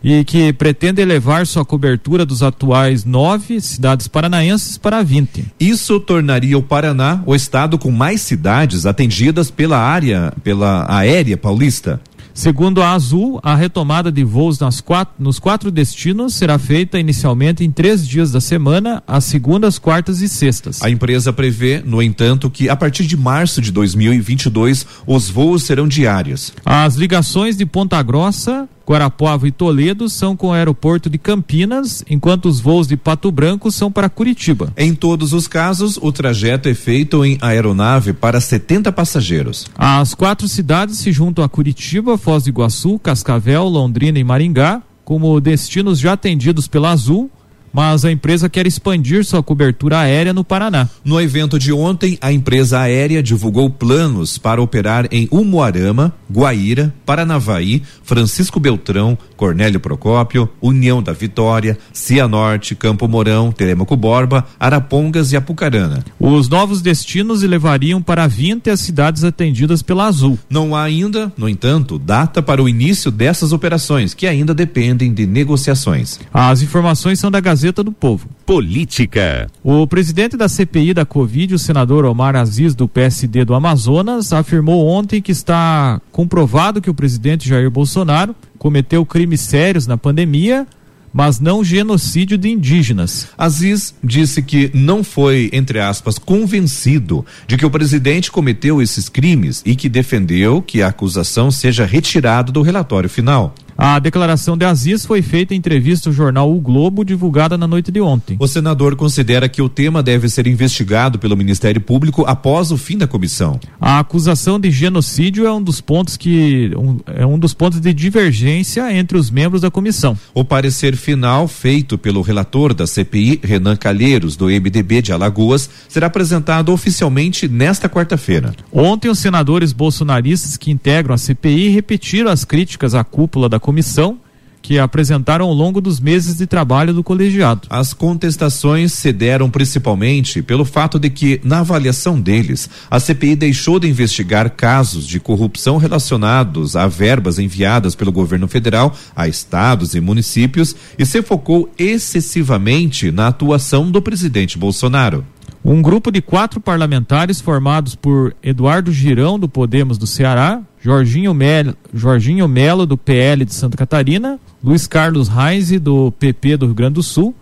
e 0.02 0.24
que 0.24 0.52
pretende 0.52 1.02
elevar 1.02 1.46
sua 1.46 1.64
cobertura 1.64 2.24
dos 2.24 2.42
atuais 2.42 3.04
nove 3.04 3.60
cidades 3.60 4.06
paranaenses 4.06 4.78
para 4.78 5.02
20. 5.02 5.46
Isso 5.58 5.98
tornaria 5.98 6.56
o 6.56 6.62
Paraná 6.62 7.22
o 7.26 7.34
estado 7.34 7.78
com 7.78 7.90
mais 7.90 8.20
cidades 8.20 8.86
atendidas 8.86 9.50
pela 9.50 9.78
área, 9.78 10.32
pela 10.44 10.86
aérea 10.88 11.36
paulista. 11.36 12.00
Segundo 12.36 12.82
a 12.82 12.92
Azul, 12.92 13.40
a 13.42 13.54
retomada 13.54 14.12
de 14.12 14.22
voos 14.22 14.58
quatro, 14.84 15.14
nos 15.18 15.38
quatro 15.38 15.70
destinos 15.70 16.34
será 16.34 16.58
feita 16.58 17.00
inicialmente 17.00 17.64
em 17.64 17.70
três 17.70 18.06
dias 18.06 18.30
da 18.30 18.42
semana, 18.42 19.02
às 19.06 19.24
segundas, 19.24 19.78
quartas 19.78 20.20
e 20.20 20.28
sextas. 20.28 20.82
A 20.82 20.90
empresa 20.90 21.32
prevê, 21.32 21.82
no 21.82 22.02
entanto, 22.02 22.50
que 22.50 22.68
a 22.68 22.76
partir 22.76 23.06
de 23.06 23.16
março 23.16 23.62
de 23.62 23.72
2022 23.72 24.86
os 25.06 25.30
voos 25.30 25.62
serão 25.62 25.88
diários. 25.88 26.52
As 26.62 26.96
ligações 26.96 27.56
de 27.56 27.64
Ponta 27.64 28.02
Grossa, 28.02 28.68
Guarapuava 28.86 29.48
e 29.48 29.50
Toledo 29.50 30.08
são 30.08 30.36
com 30.36 30.48
o 30.48 30.52
aeroporto 30.52 31.10
de 31.10 31.18
Campinas, 31.18 32.04
enquanto 32.08 32.46
os 32.46 32.60
voos 32.60 32.86
de 32.86 32.96
Pato 32.96 33.32
Branco 33.32 33.72
são 33.72 33.90
para 33.90 34.08
Curitiba. 34.08 34.72
Em 34.76 34.94
todos 34.94 35.32
os 35.32 35.48
casos, 35.48 35.98
o 36.00 36.12
trajeto 36.12 36.68
é 36.68 36.74
feito 36.74 37.24
em 37.24 37.36
aeronave 37.40 38.12
para 38.12 38.40
70 38.40 38.92
passageiros. 38.92 39.66
As 39.76 40.14
quatro 40.14 40.46
cidades 40.46 40.98
se 40.98 41.10
juntam 41.10 41.44
a 41.44 41.48
Curitiba, 41.48 42.16
Foz 42.16 42.44
do 42.44 42.50
Iguaçu, 42.50 42.98
Cascavel, 42.98 43.64
Londrina 43.64 44.18
e 44.18 44.24
Maringá, 44.24 44.80
como 45.04 45.40
destinos 45.40 45.98
já 45.98 46.12
atendidos 46.12 46.66
pela 46.66 46.90
Azul, 46.90 47.30
mas 47.76 48.06
a 48.06 48.10
empresa 48.10 48.48
quer 48.48 48.66
expandir 48.66 49.22
sua 49.22 49.42
cobertura 49.42 49.98
aérea 49.98 50.32
no 50.32 50.42
Paraná. 50.42 50.88
No 51.04 51.20
evento 51.20 51.58
de 51.58 51.74
ontem, 51.74 52.16
a 52.22 52.32
empresa 52.32 52.80
aérea 52.80 53.22
divulgou 53.22 53.68
planos 53.68 54.38
para 54.38 54.62
operar 54.62 55.06
em 55.12 55.28
Umuarama, 55.30 56.10
Guaíra, 56.32 56.94
Paranavaí, 57.04 57.82
Francisco 58.02 58.58
Beltrão, 58.58 59.18
Cornélio 59.36 59.78
Procópio, 59.78 60.48
União 60.60 61.02
da 61.02 61.12
Vitória, 61.12 61.78
Cianorte, 61.92 62.74
Campo 62.74 63.06
Mourão, 63.06 63.52
Telemaco 63.52 63.96
Borba, 63.96 64.46
Arapongas 64.58 65.32
e 65.32 65.36
Apucarana. 65.36 66.04
Os 66.18 66.48
novos 66.48 66.80
destinos 66.80 67.42
levariam 67.42 68.02
para 68.02 68.26
20 68.26 68.70
as 68.70 68.80
cidades 68.80 69.24
atendidas 69.24 69.82
pela 69.82 70.06
Azul. 70.06 70.38
Não 70.48 70.74
há 70.74 70.82
ainda, 70.82 71.32
no 71.36 71.48
entanto, 71.48 71.98
data 71.98 72.42
para 72.42 72.62
o 72.62 72.68
início 72.68 73.10
dessas 73.10 73.52
operações, 73.52 74.14
que 74.14 74.26
ainda 74.26 74.54
dependem 74.54 75.12
de 75.12 75.26
negociações. 75.26 76.18
As 76.32 76.62
informações 76.62 77.18
são 77.18 77.30
da 77.30 77.40
Gazeta 77.40 77.82
do 77.82 77.92
Povo. 77.92 78.28
Política. 78.44 79.48
O 79.62 79.86
presidente 79.86 80.36
da 80.36 80.48
CPI 80.48 80.94
da 80.94 81.04
Covid, 81.04 81.54
o 81.54 81.58
senador 81.58 82.04
Omar 82.04 82.36
Aziz, 82.36 82.74
do 82.74 82.88
PSD 82.88 83.44
do 83.44 83.54
Amazonas, 83.54 84.32
afirmou 84.32 84.86
ontem 84.86 85.20
que 85.20 85.32
está 85.32 86.00
comprovado 86.12 86.80
que 86.80 86.90
o 86.90 86.94
presidente 86.94 87.48
Jair 87.48 87.70
Bolsonaro 87.70 88.34
cometeu 88.66 89.06
crimes 89.06 89.42
sérios 89.42 89.86
na 89.86 89.96
pandemia 89.96 90.66
mas 91.12 91.40
não 91.40 91.64
genocídio 91.64 92.36
de 92.36 92.50
indígenas. 92.50 93.28
Aziz 93.38 93.94
disse 94.04 94.42
que 94.42 94.70
não 94.74 95.02
foi, 95.02 95.48
entre 95.50 95.80
aspas, 95.80 96.18
convencido 96.18 97.24
de 97.46 97.56
que 97.56 97.64
o 97.64 97.70
presidente 97.70 98.30
cometeu 98.30 98.82
esses 98.82 99.08
crimes 99.08 99.62
e 99.64 99.74
que 99.74 99.88
defendeu 99.88 100.60
que 100.60 100.82
a 100.82 100.88
acusação 100.88 101.50
seja 101.50 101.86
retirada 101.86 102.52
do 102.52 102.60
relatório 102.60 103.08
final. 103.08 103.54
A 103.78 103.98
declaração 103.98 104.56
de 104.56 104.64
Aziz 104.64 105.04
foi 105.04 105.20
feita 105.20 105.52
em 105.52 105.58
entrevista 105.58 106.08
ao 106.08 106.12
jornal 106.12 106.50
O 106.50 106.58
Globo, 106.60 107.04
divulgada 107.04 107.58
na 107.58 107.66
noite 107.66 107.92
de 107.92 108.00
ontem. 108.00 108.36
O 108.40 108.46
senador 108.46 108.96
considera 108.96 109.50
que 109.50 109.60
o 109.60 109.68
tema 109.68 110.02
deve 110.02 110.30
ser 110.30 110.46
investigado 110.46 111.18
pelo 111.18 111.36
Ministério 111.36 111.80
Público 111.80 112.24
após 112.26 112.70
o 112.70 112.78
fim 112.78 112.96
da 112.96 113.06
comissão. 113.06 113.60
A 113.78 113.98
acusação 113.98 114.58
de 114.58 114.70
genocídio 114.70 115.46
é 115.46 115.52
um 115.52 115.62
dos 115.62 115.82
pontos 115.82 116.16
que 116.16 116.70
um, 116.74 116.98
é 117.06 117.26
um 117.26 117.38
dos 117.38 117.52
pontos 117.52 117.78
de 117.78 117.92
divergência 117.92 118.90
entre 118.96 119.18
os 119.18 119.30
membros 119.30 119.60
da 119.60 119.70
comissão. 119.70 120.16
O 120.32 120.42
parecer 120.42 120.96
final 120.96 121.46
feito 121.46 121.98
pelo 121.98 122.22
relator 122.22 122.72
da 122.72 122.86
CPI, 122.86 123.40
Renan 123.44 123.76
Calheiros, 123.76 124.36
do 124.36 124.46
MDB 124.46 125.02
de 125.02 125.12
Alagoas, 125.12 125.68
será 125.86 126.06
apresentado 126.06 126.72
oficialmente 126.72 127.46
nesta 127.46 127.90
quarta-feira. 127.90 128.54
Ontem 128.72 129.10
os 129.10 129.18
senadores 129.18 129.74
bolsonaristas 129.74 130.56
que 130.56 130.70
integram 130.70 131.14
a 131.14 131.18
CPI 131.18 131.68
repetiram 131.68 132.30
as 132.30 132.44
críticas 132.44 132.94
à 132.94 133.04
cúpula 133.04 133.50
da 133.50 133.60
comissão 133.66 134.20
que 134.62 134.78
apresentaram 134.78 135.46
ao 135.46 135.52
longo 135.52 135.80
dos 135.80 136.00
meses 136.00 136.36
de 136.36 136.46
trabalho 136.46 136.92
do 136.92 137.02
colegiado. 137.02 137.68
As 137.70 137.92
contestações 137.92 138.92
se 138.92 139.12
deram 139.12 139.50
principalmente 139.50 140.42
pelo 140.42 140.64
fato 140.64 140.98
de 140.98 141.10
que, 141.10 141.40
na 141.44 141.60
avaliação 141.60 142.20
deles, 142.20 142.68
a 142.90 142.98
CPI 142.98 143.36
deixou 143.36 143.78
de 143.78 143.88
investigar 143.88 144.50
casos 144.50 145.06
de 145.06 145.20
corrupção 145.20 145.76
relacionados 145.78 146.74
a 146.74 146.88
verbas 146.88 147.38
enviadas 147.38 147.94
pelo 147.94 148.10
governo 148.10 148.48
federal 148.48 148.94
a 149.14 149.28
estados 149.28 149.94
e 149.94 150.00
municípios 150.00 150.74
e 150.98 151.06
se 151.06 151.22
focou 151.22 151.68
excessivamente 151.78 153.12
na 153.12 153.28
atuação 153.28 153.88
do 153.90 154.02
presidente 154.02 154.58
Bolsonaro. 154.58 155.24
Um 155.64 155.82
grupo 155.82 156.12
de 156.12 156.22
quatro 156.22 156.60
parlamentares 156.60 157.40
formados 157.40 157.96
por 157.96 158.34
Eduardo 158.40 158.92
Girão, 158.92 159.38
do 159.38 159.48
Podemos 159.48 159.98
do 159.98 160.06
Ceará, 160.06 160.62
Jorginho 160.86 161.34
Melo, 161.34 161.76
Jorginho 161.92 162.46
Melo 162.46 162.86
do 162.86 162.96
PL 162.96 163.44
de 163.44 163.52
Santa 163.52 163.76
Catarina, 163.76 164.38
Luiz 164.62 164.86
Carlos 164.86 165.26
Reis, 165.26 165.68
do 165.80 166.12
PP 166.12 166.58
do 166.58 166.66
Rio 166.66 166.74
Grande 166.76 166.94
do 166.94 167.02
Sul, 167.02 167.34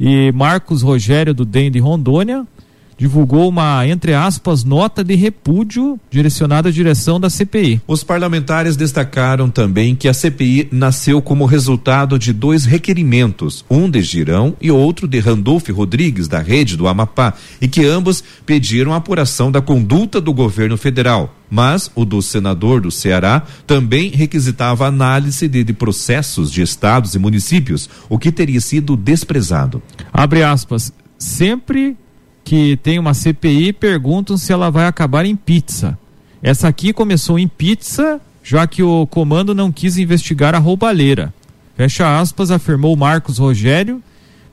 e 0.00 0.32
Marcos 0.32 0.80
Rogério, 0.80 1.34
do 1.34 1.44
DEM 1.44 1.70
de 1.70 1.78
Rondônia, 1.78 2.46
divulgou 2.98 3.48
uma, 3.48 3.86
entre 3.86 4.14
aspas, 4.14 4.64
nota 4.64 5.04
de 5.04 5.14
repúdio 5.14 6.00
direcionada 6.10 6.68
à 6.68 6.72
direção 6.72 7.20
da 7.20 7.28
CPI. 7.28 7.80
Os 7.86 8.02
parlamentares 8.02 8.76
destacaram 8.76 9.50
também 9.50 9.94
que 9.94 10.08
a 10.08 10.14
CPI 10.14 10.68
nasceu 10.72 11.20
como 11.20 11.44
resultado 11.44 12.18
de 12.18 12.32
dois 12.32 12.64
requerimentos, 12.64 13.64
um 13.68 13.88
de 13.90 14.00
Girão 14.02 14.56
e 14.60 14.70
outro 14.70 15.06
de 15.06 15.18
Randolfo 15.18 15.72
Rodrigues, 15.72 16.28
da 16.28 16.38
rede 16.38 16.76
do 16.76 16.88
Amapá, 16.88 17.34
e 17.60 17.68
que 17.68 17.84
ambos 17.84 18.22
pediram 18.44 18.92
a 18.92 18.96
apuração 18.96 19.50
da 19.50 19.60
conduta 19.60 20.20
do 20.20 20.32
governo 20.32 20.76
federal. 20.76 21.34
Mas 21.50 21.90
o 21.94 22.04
do 22.04 22.20
senador 22.20 22.80
do 22.80 22.90
Ceará 22.90 23.42
também 23.66 24.10
requisitava 24.10 24.86
análise 24.86 25.46
de, 25.46 25.62
de 25.62 25.72
processos 25.72 26.50
de 26.50 26.62
estados 26.62 27.14
e 27.14 27.18
municípios, 27.18 27.88
o 28.08 28.18
que 28.18 28.32
teria 28.32 28.60
sido 28.60 28.96
desprezado. 28.96 29.80
Abre 30.12 30.42
aspas. 30.42 30.92
Sempre 31.18 31.96
que 32.46 32.76
tem 32.76 32.96
uma 32.96 33.12
CPI 33.12 33.72
perguntam 33.72 34.36
se 34.36 34.52
ela 34.52 34.70
vai 34.70 34.86
acabar 34.86 35.26
em 35.26 35.34
pizza. 35.34 35.98
Essa 36.40 36.68
aqui 36.68 36.92
começou 36.92 37.40
em 37.40 37.48
pizza, 37.48 38.20
já 38.40 38.68
que 38.68 38.84
o 38.84 39.04
comando 39.08 39.52
não 39.52 39.72
quis 39.72 39.98
investigar 39.98 40.54
a 40.54 40.58
roubalheira. 40.58 41.34
Fecha 41.76 42.20
aspas, 42.20 42.52
afirmou 42.52 42.94
Marcos 42.94 43.38
Rogério, 43.38 44.00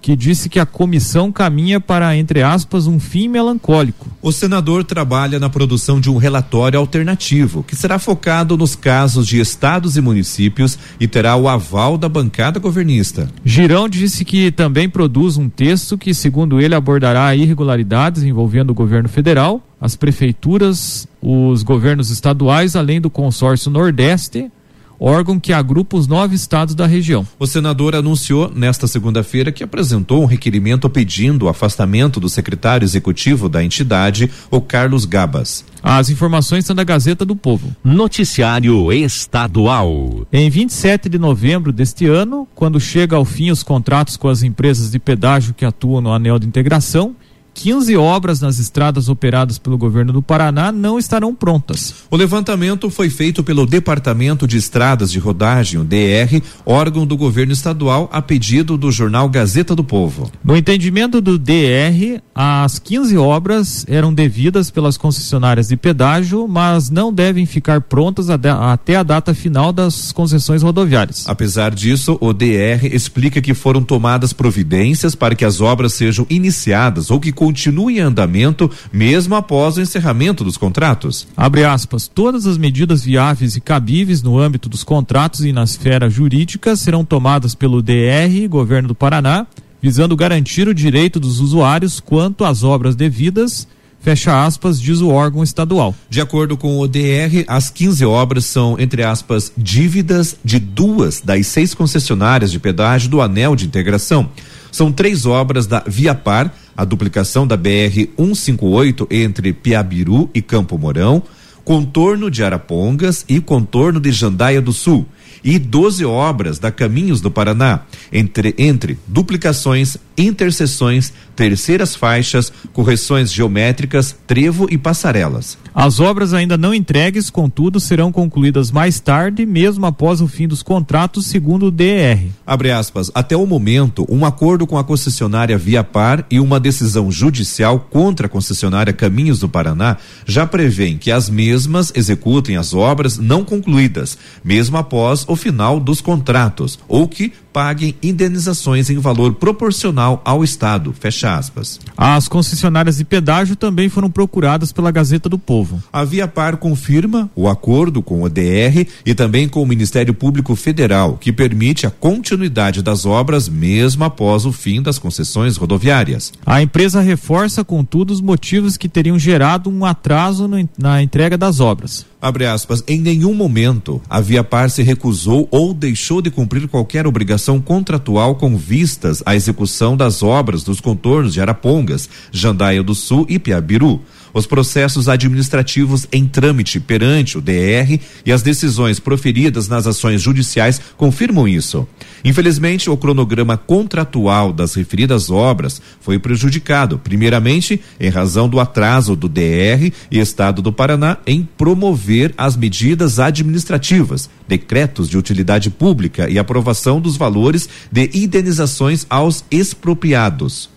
que 0.03 0.17
disse 0.17 0.49
que 0.49 0.59
a 0.59 0.65
comissão 0.65 1.31
caminha 1.31 1.79
para, 1.79 2.13
entre 2.17 2.43
aspas, 2.43 2.87
um 2.87 2.99
fim 2.99 3.29
melancólico. 3.29 4.09
O 4.21 4.33
senador 4.33 4.83
trabalha 4.83 5.39
na 5.39 5.49
produção 5.49 6.01
de 6.01 6.09
um 6.09 6.17
relatório 6.17 6.77
alternativo, 6.77 7.63
que 7.63 7.73
será 7.73 7.97
focado 7.97 8.57
nos 8.57 8.75
casos 8.75 9.25
de 9.25 9.39
estados 9.39 9.95
e 9.95 10.01
municípios 10.01 10.77
e 10.99 11.07
terá 11.07 11.37
o 11.37 11.47
aval 11.47 11.97
da 11.97 12.09
bancada 12.09 12.59
governista. 12.59 13.29
Girão 13.45 13.87
disse 13.87 14.25
que 14.25 14.51
também 14.51 14.89
produz 14.89 15.37
um 15.37 15.47
texto 15.47 15.97
que, 15.97 16.13
segundo 16.13 16.59
ele, 16.59 16.75
abordará 16.75 17.33
irregularidades 17.33 18.23
envolvendo 18.23 18.71
o 18.71 18.75
governo 18.75 19.07
federal, 19.07 19.65
as 19.79 19.95
prefeituras, 19.95 21.07
os 21.21 21.63
governos 21.63 22.09
estaduais, 22.09 22.75
além 22.75 22.99
do 22.99 23.09
consórcio 23.09 23.71
Nordeste 23.71 24.51
órgão 24.99 25.39
que 25.39 25.53
agrupa 25.53 25.97
os 25.97 26.07
nove 26.07 26.35
estados 26.35 26.75
da 26.75 26.85
região. 26.85 27.27
O 27.39 27.47
senador 27.47 27.95
anunciou 27.95 28.51
nesta 28.53 28.87
segunda-feira 28.87 29.51
que 29.51 29.63
apresentou 29.63 30.23
um 30.23 30.25
requerimento 30.25 30.89
pedindo 30.89 31.45
o 31.45 31.49
afastamento 31.49 32.19
do 32.19 32.29
secretário 32.29 32.85
executivo 32.85 33.49
da 33.49 33.63
entidade, 33.63 34.29
o 34.49 34.61
Carlos 34.61 35.05
Gabas. 35.05 35.65
As 35.81 36.09
informações 36.09 36.65
são 36.65 36.75
da 36.75 36.83
Gazeta 36.83 37.25
do 37.25 37.35
Povo. 37.35 37.75
Noticiário 37.83 38.91
Estadual. 38.91 40.25
Em 40.31 40.49
27 40.49 41.09
de 41.09 41.19
novembro 41.19 41.73
deste 41.73 42.05
ano, 42.05 42.47
quando 42.55 42.79
chega 42.79 43.17
ao 43.17 43.25
fim 43.25 43.51
os 43.51 43.63
contratos 43.63 44.15
com 44.15 44.29
as 44.29 44.43
empresas 44.43 44.91
de 44.91 44.99
pedágio 44.99 45.53
que 45.53 45.65
atuam 45.65 45.99
no 45.99 46.13
anel 46.13 46.39
de 46.39 46.47
integração, 46.47 47.15
15 47.53 47.95
obras 47.95 48.41
nas 48.41 48.59
estradas 48.59 49.09
operadas 49.09 49.57
pelo 49.57 49.77
governo 49.77 50.11
do 50.11 50.21
Paraná 50.21 50.71
não 50.71 50.97
estarão 50.97 51.33
prontas. 51.35 51.95
O 52.09 52.15
levantamento 52.15 52.89
foi 52.89 53.09
feito 53.09 53.43
pelo 53.43 53.65
Departamento 53.65 54.47
de 54.47 54.57
Estradas 54.57 55.11
de 55.11 55.19
Rodagem, 55.19 55.79
o 55.79 55.83
DR, 55.83 56.41
órgão 56.65 57.05
do 57.05 57.15
governo 57.15 57.53
estadual, 57.53 58.09
a 58.11 58.21
pedido 58.21 58.77
do 58.77 58.91
jornal 58.91 59.29
Gazeta 59.29 59.75
do 59.75 59.83
Povo. 59.83 60.31
No 60.43 60.55
entendimento 60.55 61.21
do 61.21 61.37
DR, 61.37 62.21
as 62.33 62.79
15 62.79 63.17
obras 63.17 63.85
eram 63.87 64.13
devidas 64.13 64.71
pelas 64.71 64.97
concessionárias 64.97 65.67
de 65.67 65.77
pedágio, 65.77 66.47
mas 66.47 66.89
não 66.89 67.13
devem 67.13 67.45
ficar 67.45 67.81
prontas 67.81 68.29
até 68.29 68.95
a 68.95 69.03
data 69.03 69.33
final 69.33 69.71
das 69.71 70.11
concessões 70.11 70.63
rodoviárias. 70.63 71.25
Apesar 71.27 71.73
disso, 71.73 72.17
o 72.19 72.33
DR 72.33 72.85
explica 72.91 73.41
que 73.41 73.53
foram 73.53 73.83
tomadas 73.83 74.33
providências 74.33 75.15
para 75.15 75.35
que 75.35 75.45
as 75.45 75.61
obras 75.61 75.93
sejam 75.93 76.25
iniciadas 76.29 77.11
ou 77.11 77.19
que 77.19 77.31
continue 77.43 77.97
em 77.97 77.99
andamento 77.99 78.71
mesmo 78.89 79.35
após 79.35 79.75
o 79.75 79.81
encerramento 79.81 80.45
dos 80.45 80.55
contratos. 80.55 81.27
Abre 81.35 81.65
aspas, 81.65 82.07
todas 82.07 82.45
as 82.45 82.57
medidas 82.57 83.03
viáveis 83.03 83.57
e 83.57 83.59
cabíveis 83.59 84.23
no 84.23 84.39
âmbito 84.39 84.69
dos 84.69 84.81
contratos 84.81 85.43
e 85.43 85.51
na 85.51 85.65
esfera 85.65 86.09
jurídica 86.09 86.73
serão 86.77 87.03
tomadas 87.03 87.53
pelo 87.53 87.81
DR, 87.81 88.47
governo 88.47 88.87
do 88.87 88.95
Paraná, 88.95 89.45
visando 89.81 90.15
garantir 90.15 90.69
o 90.69 90.73
direito 90.73 91.19
dos 91.19 91.41
usuários 91.41 91.99
quanto 91.99 92.45
às 92.45 92.63
obras 92.63 92.95
devidas 92.95 93.67
fecha 93.99 94.45
aspas, 94.45 94.81
diz 94.81 94.99
o 94.99 95.09
órgão 95.09 95.43
estadual. 95.43 95.95
De 96.09 96.19
acordo 96.19 96.57
com 96.57 96.77
o 96.77 96.87
DR, 96.89 97.45
as 97.47 97.69
15 97.69 98.05
obras 98.05 98.43
são, 98.43 98.77
entre 98.77 99.01
aspas, 99.01 99.51
dívidas 99.57 100.37
de 100.43 100.59
duas 100.59 101.21
das 101.21 101.47
seis 101.47 101.73
concessionárias 101.73 102.51
de 102.51 102.59
pedágio 102.59 103.09
do 103.09 103.21
anel 103.21 103.55
de 103.55 103.65
integração. 103.65 104.29
São 104.73 104.91
três 104.91 105.27
obras 105.27 105.67
da 105.67 105.83
Via 105.85 106.15
Par, 106.15 106.51
a 106.75 106.83
duplicação 106.83 107.45
da 107.45 107.55
BR 107.55 108.09
158 108.17 109.07
entre 109.11 109.53
Piabiru 109.53 110.31
e 110.33 110.41
Campo 110.41 110.79
Mourão, 110.79 111.21
contorno 111.63 112.31
de 112.31 112.43
Arapongas 112.43 113.23
e 113.29 113.39
contorno 113.39 113.99
de 113.99 114.11
Jandaia 114.11 114.59
do 114.59 114.73
Sul 114.73 115.05
e 115.43 115.59
12 115.59 116.03
obras 116.05 116.57
da 116.57 116.71
Caminhos 116.71 117.21
do 117.21 117.29
Paraná, 117.29 117.81
entre, 118.11 118.55
entre 118.57 118.97
duplicações, 119.05 119.95
interseções, 120.17 121.13
terceiras 121.35 121.95
faixas, 121.95 122.51
correções 122.71 123.31
geométricas, 123.31 124.15
trevo 124.25 124.67
e 124.69 124.77
passarelas. 124.77 125.57
As 125.73 125.99
obras 125.99 126.33
ainda 126.33 126.55
não 126.55 126.73
entregues, 126.73 127.29
contudo, 127.29 127.79
serão 127.79 128.11
concluídas 128.11 128.71
mais 128.71 128.99
tarde, 128.99 129.45
mesmo 129.45 129.85
após 129.85 130.21
o 130.21 130.27
fim 130.27 130.47
dos 130.47 130.61
contratos, 130.61 131.25
segundo 131.25 131.67
o 131.67 131.71
DR. 131.71 132.27
Abre 132.45 132.71
aspas. 132.71 133.11
Até 133.13 133.35
o 133.35 133.45
momento, 133.45 134.05
um 134.07 134.25
acordo 134.25 134.67
com 134.67 134.77
a 134.77 134.83
concessionária 134.83 135.57
Via 135.57 135.83
Par 135.83 136.25
e 136.29 136.39
uma 136.39 136.59
decisão 136.59 137.11
judicial 137.11 137.87
contra 137.89 138.27
a 138.27 138.29
concessionária 138.29 138.93
Caminhos 138.93 139.39
do 139.39 139.49
Paraná 139.49 139.97
já 140.25 140.45
prevêem 140.45 140.97
que 140.97 141.11
as 141.11 141.29
mesmas 141.29 141.91
executem 141.95 142.55
as 142.55 142.73
obras 142.73 143.17
não 143.17 143.43
concluídas, 143.43 144.17
mesmo 144.43 144.77
após 144.77 145.25
o 145.27 145.35
final 145.35 145.79
dos 145.79 146.01
contratos, 146.01 146.77
ou 146.87 147.07
que 147.07 147.33
paguem 147.53 147.95
indenizações 148.01 148.89
em 148.89 148.97
valor 148.97 149.35
proporcional 149.35 150.21
ao 150.25 150.43
Estado. 150.43 150.91
Fecha 150.99 151.37
aspas. 151.37 151.79
As 151.95 152.27
concessionárias 152.27 152.97
de 152.97 153.05
pedágio 153.05 153.55
também 153.55 153.87
foram 153.87 154.09
procuradas 154.09 154.71
pela 154.71 154.91
Gazeta 154.91 155.29
do 155.29 155.37
Povo. 155.37 155.81
A 155.93 156.03
Via 156.03 156.27
Par 156.27 156.57
confirma 156.57 157.29
o 157.35 157.47
acordo 157.47 158.01
com 158.01 158.23
o 158.23 158.29
DR 158.29 158.87
e 159.05 159.13
também 159.13 159.47
com 159.47 159.61
o 159.61 159.67
Ministério 159.67 160.13
Público 160.13 160.55
Federal, 160.55 161.17
que 161.17 161.31
permite 161.31 161.85
a 161.85 161.91
continuidade 161.91 162.81
das 162.81 163.05
obras 163.05 163.47
mesmo 163.47 164.03
após 164.03 164.45
o 164.45 164.51
fim 164.51 164.81
das 164.81 164.97
concessões 164.97 165.55
rodoviárias. 165.55 166.33
A 166.45 166.61
empresa 166.61 167.01
reforça, 167.01 167.63
contudo, 167.63 168.11
os 168.11 168.21
motivos 168.21 168.77
que 168.77 168.89
teriam 168.89 169.19
gerado 169.19 169.69
um 169.69 169.85
atraso 169.85 170.47
no, 170.47 170.67
na 170.77 171.03
entrega 171.03 171.37
das 171.37 171.59
obras. 171.59 172.05
Abre 172.23 172.45
aspas, 172.45 172.81
em 172.87 173.01
nenhum 173.01 173.33
momento 173.33 174.01
a 174.09 174.21
Via 174.21 174.45
Par 174.45 174.69
se 174.69 174.81
recusou 174.81 175.45
ou 175.51 175.73
deixou 175.73 176.21
de 176.21 176.31
cumprir 176.31 176.69
qualquer 176.69 177.05
obrigação 177.05 177.59
contratual 177.59 178.35
com 178.35 178.55
vistas 178.55 179.21
à 179.25 179.35
execução 179.35 179.97
das 179.97 180.23
obras 180.23 180.63
dos 180.63 180.79
contornos 180.79 181.33
de 181.33 181.41
Arapongas, 181.41 182.09
Jandaia 182.31 182.81
do 182.81 182.95
Sul 182.95 183.25
e 183.27 183.37
Piabiru 183.37 183.99
os 184.33 184.47
processos 184.47 185.07
administrativos 185.07 186.07
em 186.11 186.25
trâmite 186.25 186.79
perante 186.79 187.37
o 187.37 187.41
DR 187.41 187.99
e 188.25 188.31
as 188.31 188.41
decisões 188.41 188.99
proferidas 188.99 189.67
nas 189.67 189.85
ações 189.85 190.21
judiciais 190.21 190.81
confirmam 190.97 191.47
isso. 191.47 191.87
Infelizmente, 192.25 192.89
o 192.89 192.97
cronograma 192.97 193.57
contratual 193.57 194.51
das 194.51 194.73
referidas 194.73 195.29
obras 195.29 195.81
foi 196.01 196.17
prejudicado, 196.17 196.97
primeiramente 196.97 197.79
em 197.99 198.09
razão 198.09 198.49
do 198.49 198.59
atraso 198.59 199.15
do 199.15 199.29
DR 199.29 199.91
e 200.09 200.19
Estado 200.19 200.61
do 200.61 200.73
Paraná 200.73 201.17
em 201.27 201.47
promover 201.57 202.33
as 202.37 202.55
medidas 202.55 203.19
administrativas, 203.19 204.29
decretos 204.47 205.09
de 205.09 205.17
utilidade 205.17 205.69
pública 205.69 206.29
e 206.29 206.39
aprovação 206.39 206.99
dos 206.99 207.17
valores 207.17 207.69
de 207.91 208.09
indenizações 208.13 209.05
aos 209.09 209.43
expropriados 209.51 210.72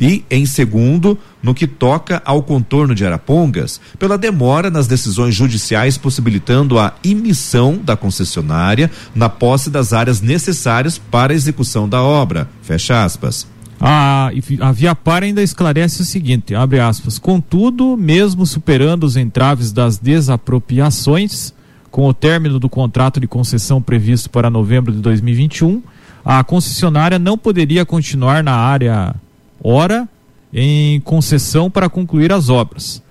e, 0.00 0.24
em 0.30 0.46
segundo, 0.46 1.18
no 1.42 1.54
que 1.54 1.66
toca 1.66 2.22
ao 2.24 2.42
contorno 2.42 2.94
de 2.94 3.04
Arapongas, 3.04 3.78
pela 3.98 4.16
demora 4.16 4.70
nas 4.70 4.86
decisões 4.86 5.34
judiciais 5.34 5.98
possibilitando 5.98 6.78
a 6.78 6.94
emissão 7.04 7.78
da 7.84 7.94
concessionária 7.96 8.90
na 9.14 9.28
posse 9.28 9.68
das 9.68 9.92
áreas 9.92 10.22
necessárias 10.22 10.96
para 10.96 11.34
a 11.34 11.36
execução 11.36 11.86
da 11.86 12.02
obra. 12.02 12.48
Fecha 12.62 13.04
aspas. 13.04 13.46
A, 13.78 14.30
a 14.60 14.72
Via 14.72 14.94
Par 14.94 15.22
ainda 15.22 15.42
esclarece 15.42 16.02
o 16.02 16.04
seguinte, 16.04 16.54
abre 16.54 16.80
aspas, 16.80 17.18
contudo, 17.18 17.96
mesmo 17.96 18.44
superando 18.46 19.04
os 19.04 19.16
entraves 19.16 19.72
das 19.72 19.98
desapropriações, 19.98 21.54
com 21.90 22.06
o 22.06 22.14
término 22.14 22.58
do 22.58 22.68
contrato 22.68 23.18
de 23.18 23.26
concessão 23.26 23.82
previsto 23.82 24.30
para 24.30 24.50
novembro 24.50 24.92
de 24.92 24.98
2021, 25.00 25.82
a 26.24 26.44
concessionária 26.44 27.18
não 27.18 27.36
poderia 27.36 27.84
continuar 27.84 28.44
na 28.44 28.54
área 28.54 29.14
hora 29.62 30.08
em 30.52 31.00
concessão 31.00 31.70
para 31.70 31.88
concluir 31.88 32.32
as 32.32 32.48
obras. 32.48 33.02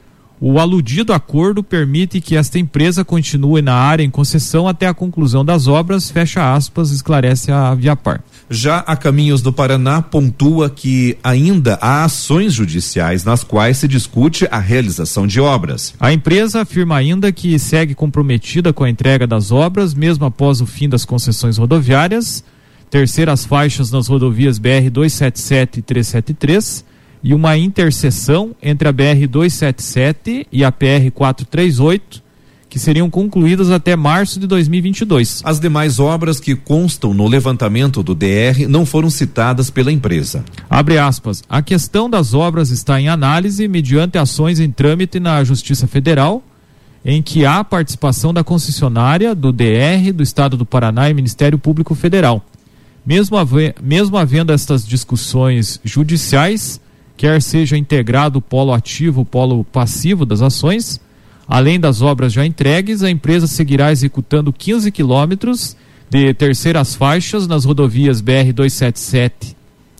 O 0.41 0.57
aludido 0.57 1.11
acordo 1.11 1.61
permite 1.61 2.21
que 2.21 2.37
esta 2.37 2.57
empresa 2.57 3.03
continue 3.03 3.61
na 3.61 3.73
área 3.73 4.03
em 4.03 4.09
concessão 4.09 4.69
até 4.69 4.87
a 4.87 4.93
conclusão 4.93 5.43
das 5.43 5.67
obras, 5.67 6.09
fecha 6.09 6.53
aspas, 6.53 6.91
esclarece 6.91 7.51
a 7.51 7.75
Viapar. 7.75 8.21
Já 8.49 8.77
a 8.77 8.95
Caminhos 8.95 9.41
do 9.41 9.51
Paraná 9.51 10.01
pontua 10.01 10.69
que 10.69 11.17
ainda 11.21 11.77
há 11.81 12.05
ações 12.05 12.53
judiciais 12.53 13.25
nas 13.25 13.43
quais 13.43 13.79
se 13.79 13.87
discute 13.87 14.47
a 14.49 14.59
realização 14.59 15.27
de 15.27 15.41
obras. 15.41 15.93
A 15.99 16.13
empresa 16.13 16.61
afirma 16.61 16.95
ainda 16.95 17.33
que 17.33 17.59
segue 17.59 17.93
comprometida 17.93 18.71
com 18.71 18.85
a 18.85 18.89
entrega 18.89 19.27
das 19.27 19.51
obras, 19.51 19.93
mesmo 19.93 20.23
após 20.23 20.61
o 20.61 20.65
fim 20.65 20.87
das 20.87 21.03
concessões 21.03 21.57
rodoviárias, 21.57 22.45
terceiras 22.89 23.45
faixas 23.45 23.91
nas 23.91 24.07
rodovias 24.07 24.57
BR 24.57 24.89
277 24.91 25.79
e 25.79 25.81
373 25.81 26.85
e 27.23 27.33
uma 27.33 27.57
interseção 27.57 28.55
entre 28.61 28.87
a 28.87 28.91
BR 28.91 29.27
277 29.29 30.47
e 30.51 30.63
a 30.63 30.71
PR 30.71 31.11
438 31.13 32.29
que 32.69 32.77
seriam 32.77 33.09
concluídas 33.09 33.71
até 33.71 33.95
março 33.95 34.39
de 34.39 34.45
2022. 34.45 35.41
As 35.43 35.59
demais 35.59 35.99
obras 35.99 36.39
que 36.39 36.55
constam 36.55 37.13
no 37.13 37.27
levantamento 37.27 38.03
do 38.03 38.13
DR 38.13 38.67
não 38.69 38.85
foram 38.85 39.09
citadas 39.09 39.71
pela 39.71 39.91
empresa. 39.91 40.45
Abre 40.69 40.99
aspas. 40.99 41.43
A 41.49 41.63
questão 41.63 42.07
das 42.07 42.33
obras 42.35 42.69
está 42.69 43.01
em 43.01 43.09
análise 43.09 43.67
mediante 43.67 44.19
ações 44.19 44.59
em 44.59 44.69
trâmite 44.69 45.19
na 45.19 45.43
Justiça 45.43 45.87
Federal, 45.87 46.43
em 47.03 47.23
que 47.23 47.43
há 47.43 47.63
participação 47.63 48.31
da 48.31 48.43
concessionária, 48.43 49.33
do 49.33 49.51
DR, 49.51 50.13
do 50.13 50.21
Estado 50.21 50.55
do 50.55 50.65
Paraná 50.65 51.09
e 51.09 51.13
Ministério 51.13 51.57
Público 51.57 51.95
Federal. 51.95 52.45
Mesmo, 53.09 53.37
haver, 53.37 53.73
mesmo 53.81 54.17
havendo 54.17 54.53
estas 54.53 54.85
discussões 54.85 55.81
judiciais, 55.83 56.79
quer 57.17 57.41
seja 57.41 57.75
integrado 57.75 58.37
o 58.37 58.41
polo 58.41 58.71
ativo, 58.71 59.21
o 59.21 59.25
polo 59.25 59.63
passivo 59.63 60.27
das 60.27 60.43
ações, 60.43 61.01
além 61.47 61.79
das 61.79 62.03
obras 62.03 62.31
já 62.31 62.45
entregues, 62.45 63.01
a 63.01 63.09
empresa 63.09 63.47
seguirá 63.47 63.91
executando 63.91 64.53
15 64.53 64.91
quilômetros 64.91 65.75
de 66.07 66.35
terceiras 66.35 66.93
faixas 66.93 67.47
nas 67.47 67.65
rodovias 67.65 68.21
BR-277 68.21 69.55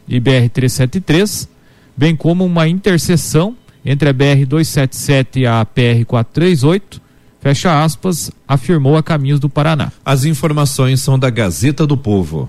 e 0.07 0.21
BR-373, 0.21 1.47
bem 1.97 2.15
como 2.15 2.45
uma 2.45 2.67
interseção 2.67 3.57
entre 3.83 4.09
a 4.09 4.13
BR-277 4.13 5.37
e 5.37 5.47
a 5.47 5.65
PR-438, 5.65 7.01
fecha 7.41 7.83
aspas, 7.83 8.29
afirmou 8.47 8.95
a 8.97 9.01
Caminhos 9.01 9.39
do 9.39 9.49
Paraná. 9.49 9.91
As 10.05 10.25
informações 10.25 11.01
são 11.01 11.17
da 11.17 11.31
Gazeta 11.31 11.87
do 11.87 11.97
Povo. 11.97 12.47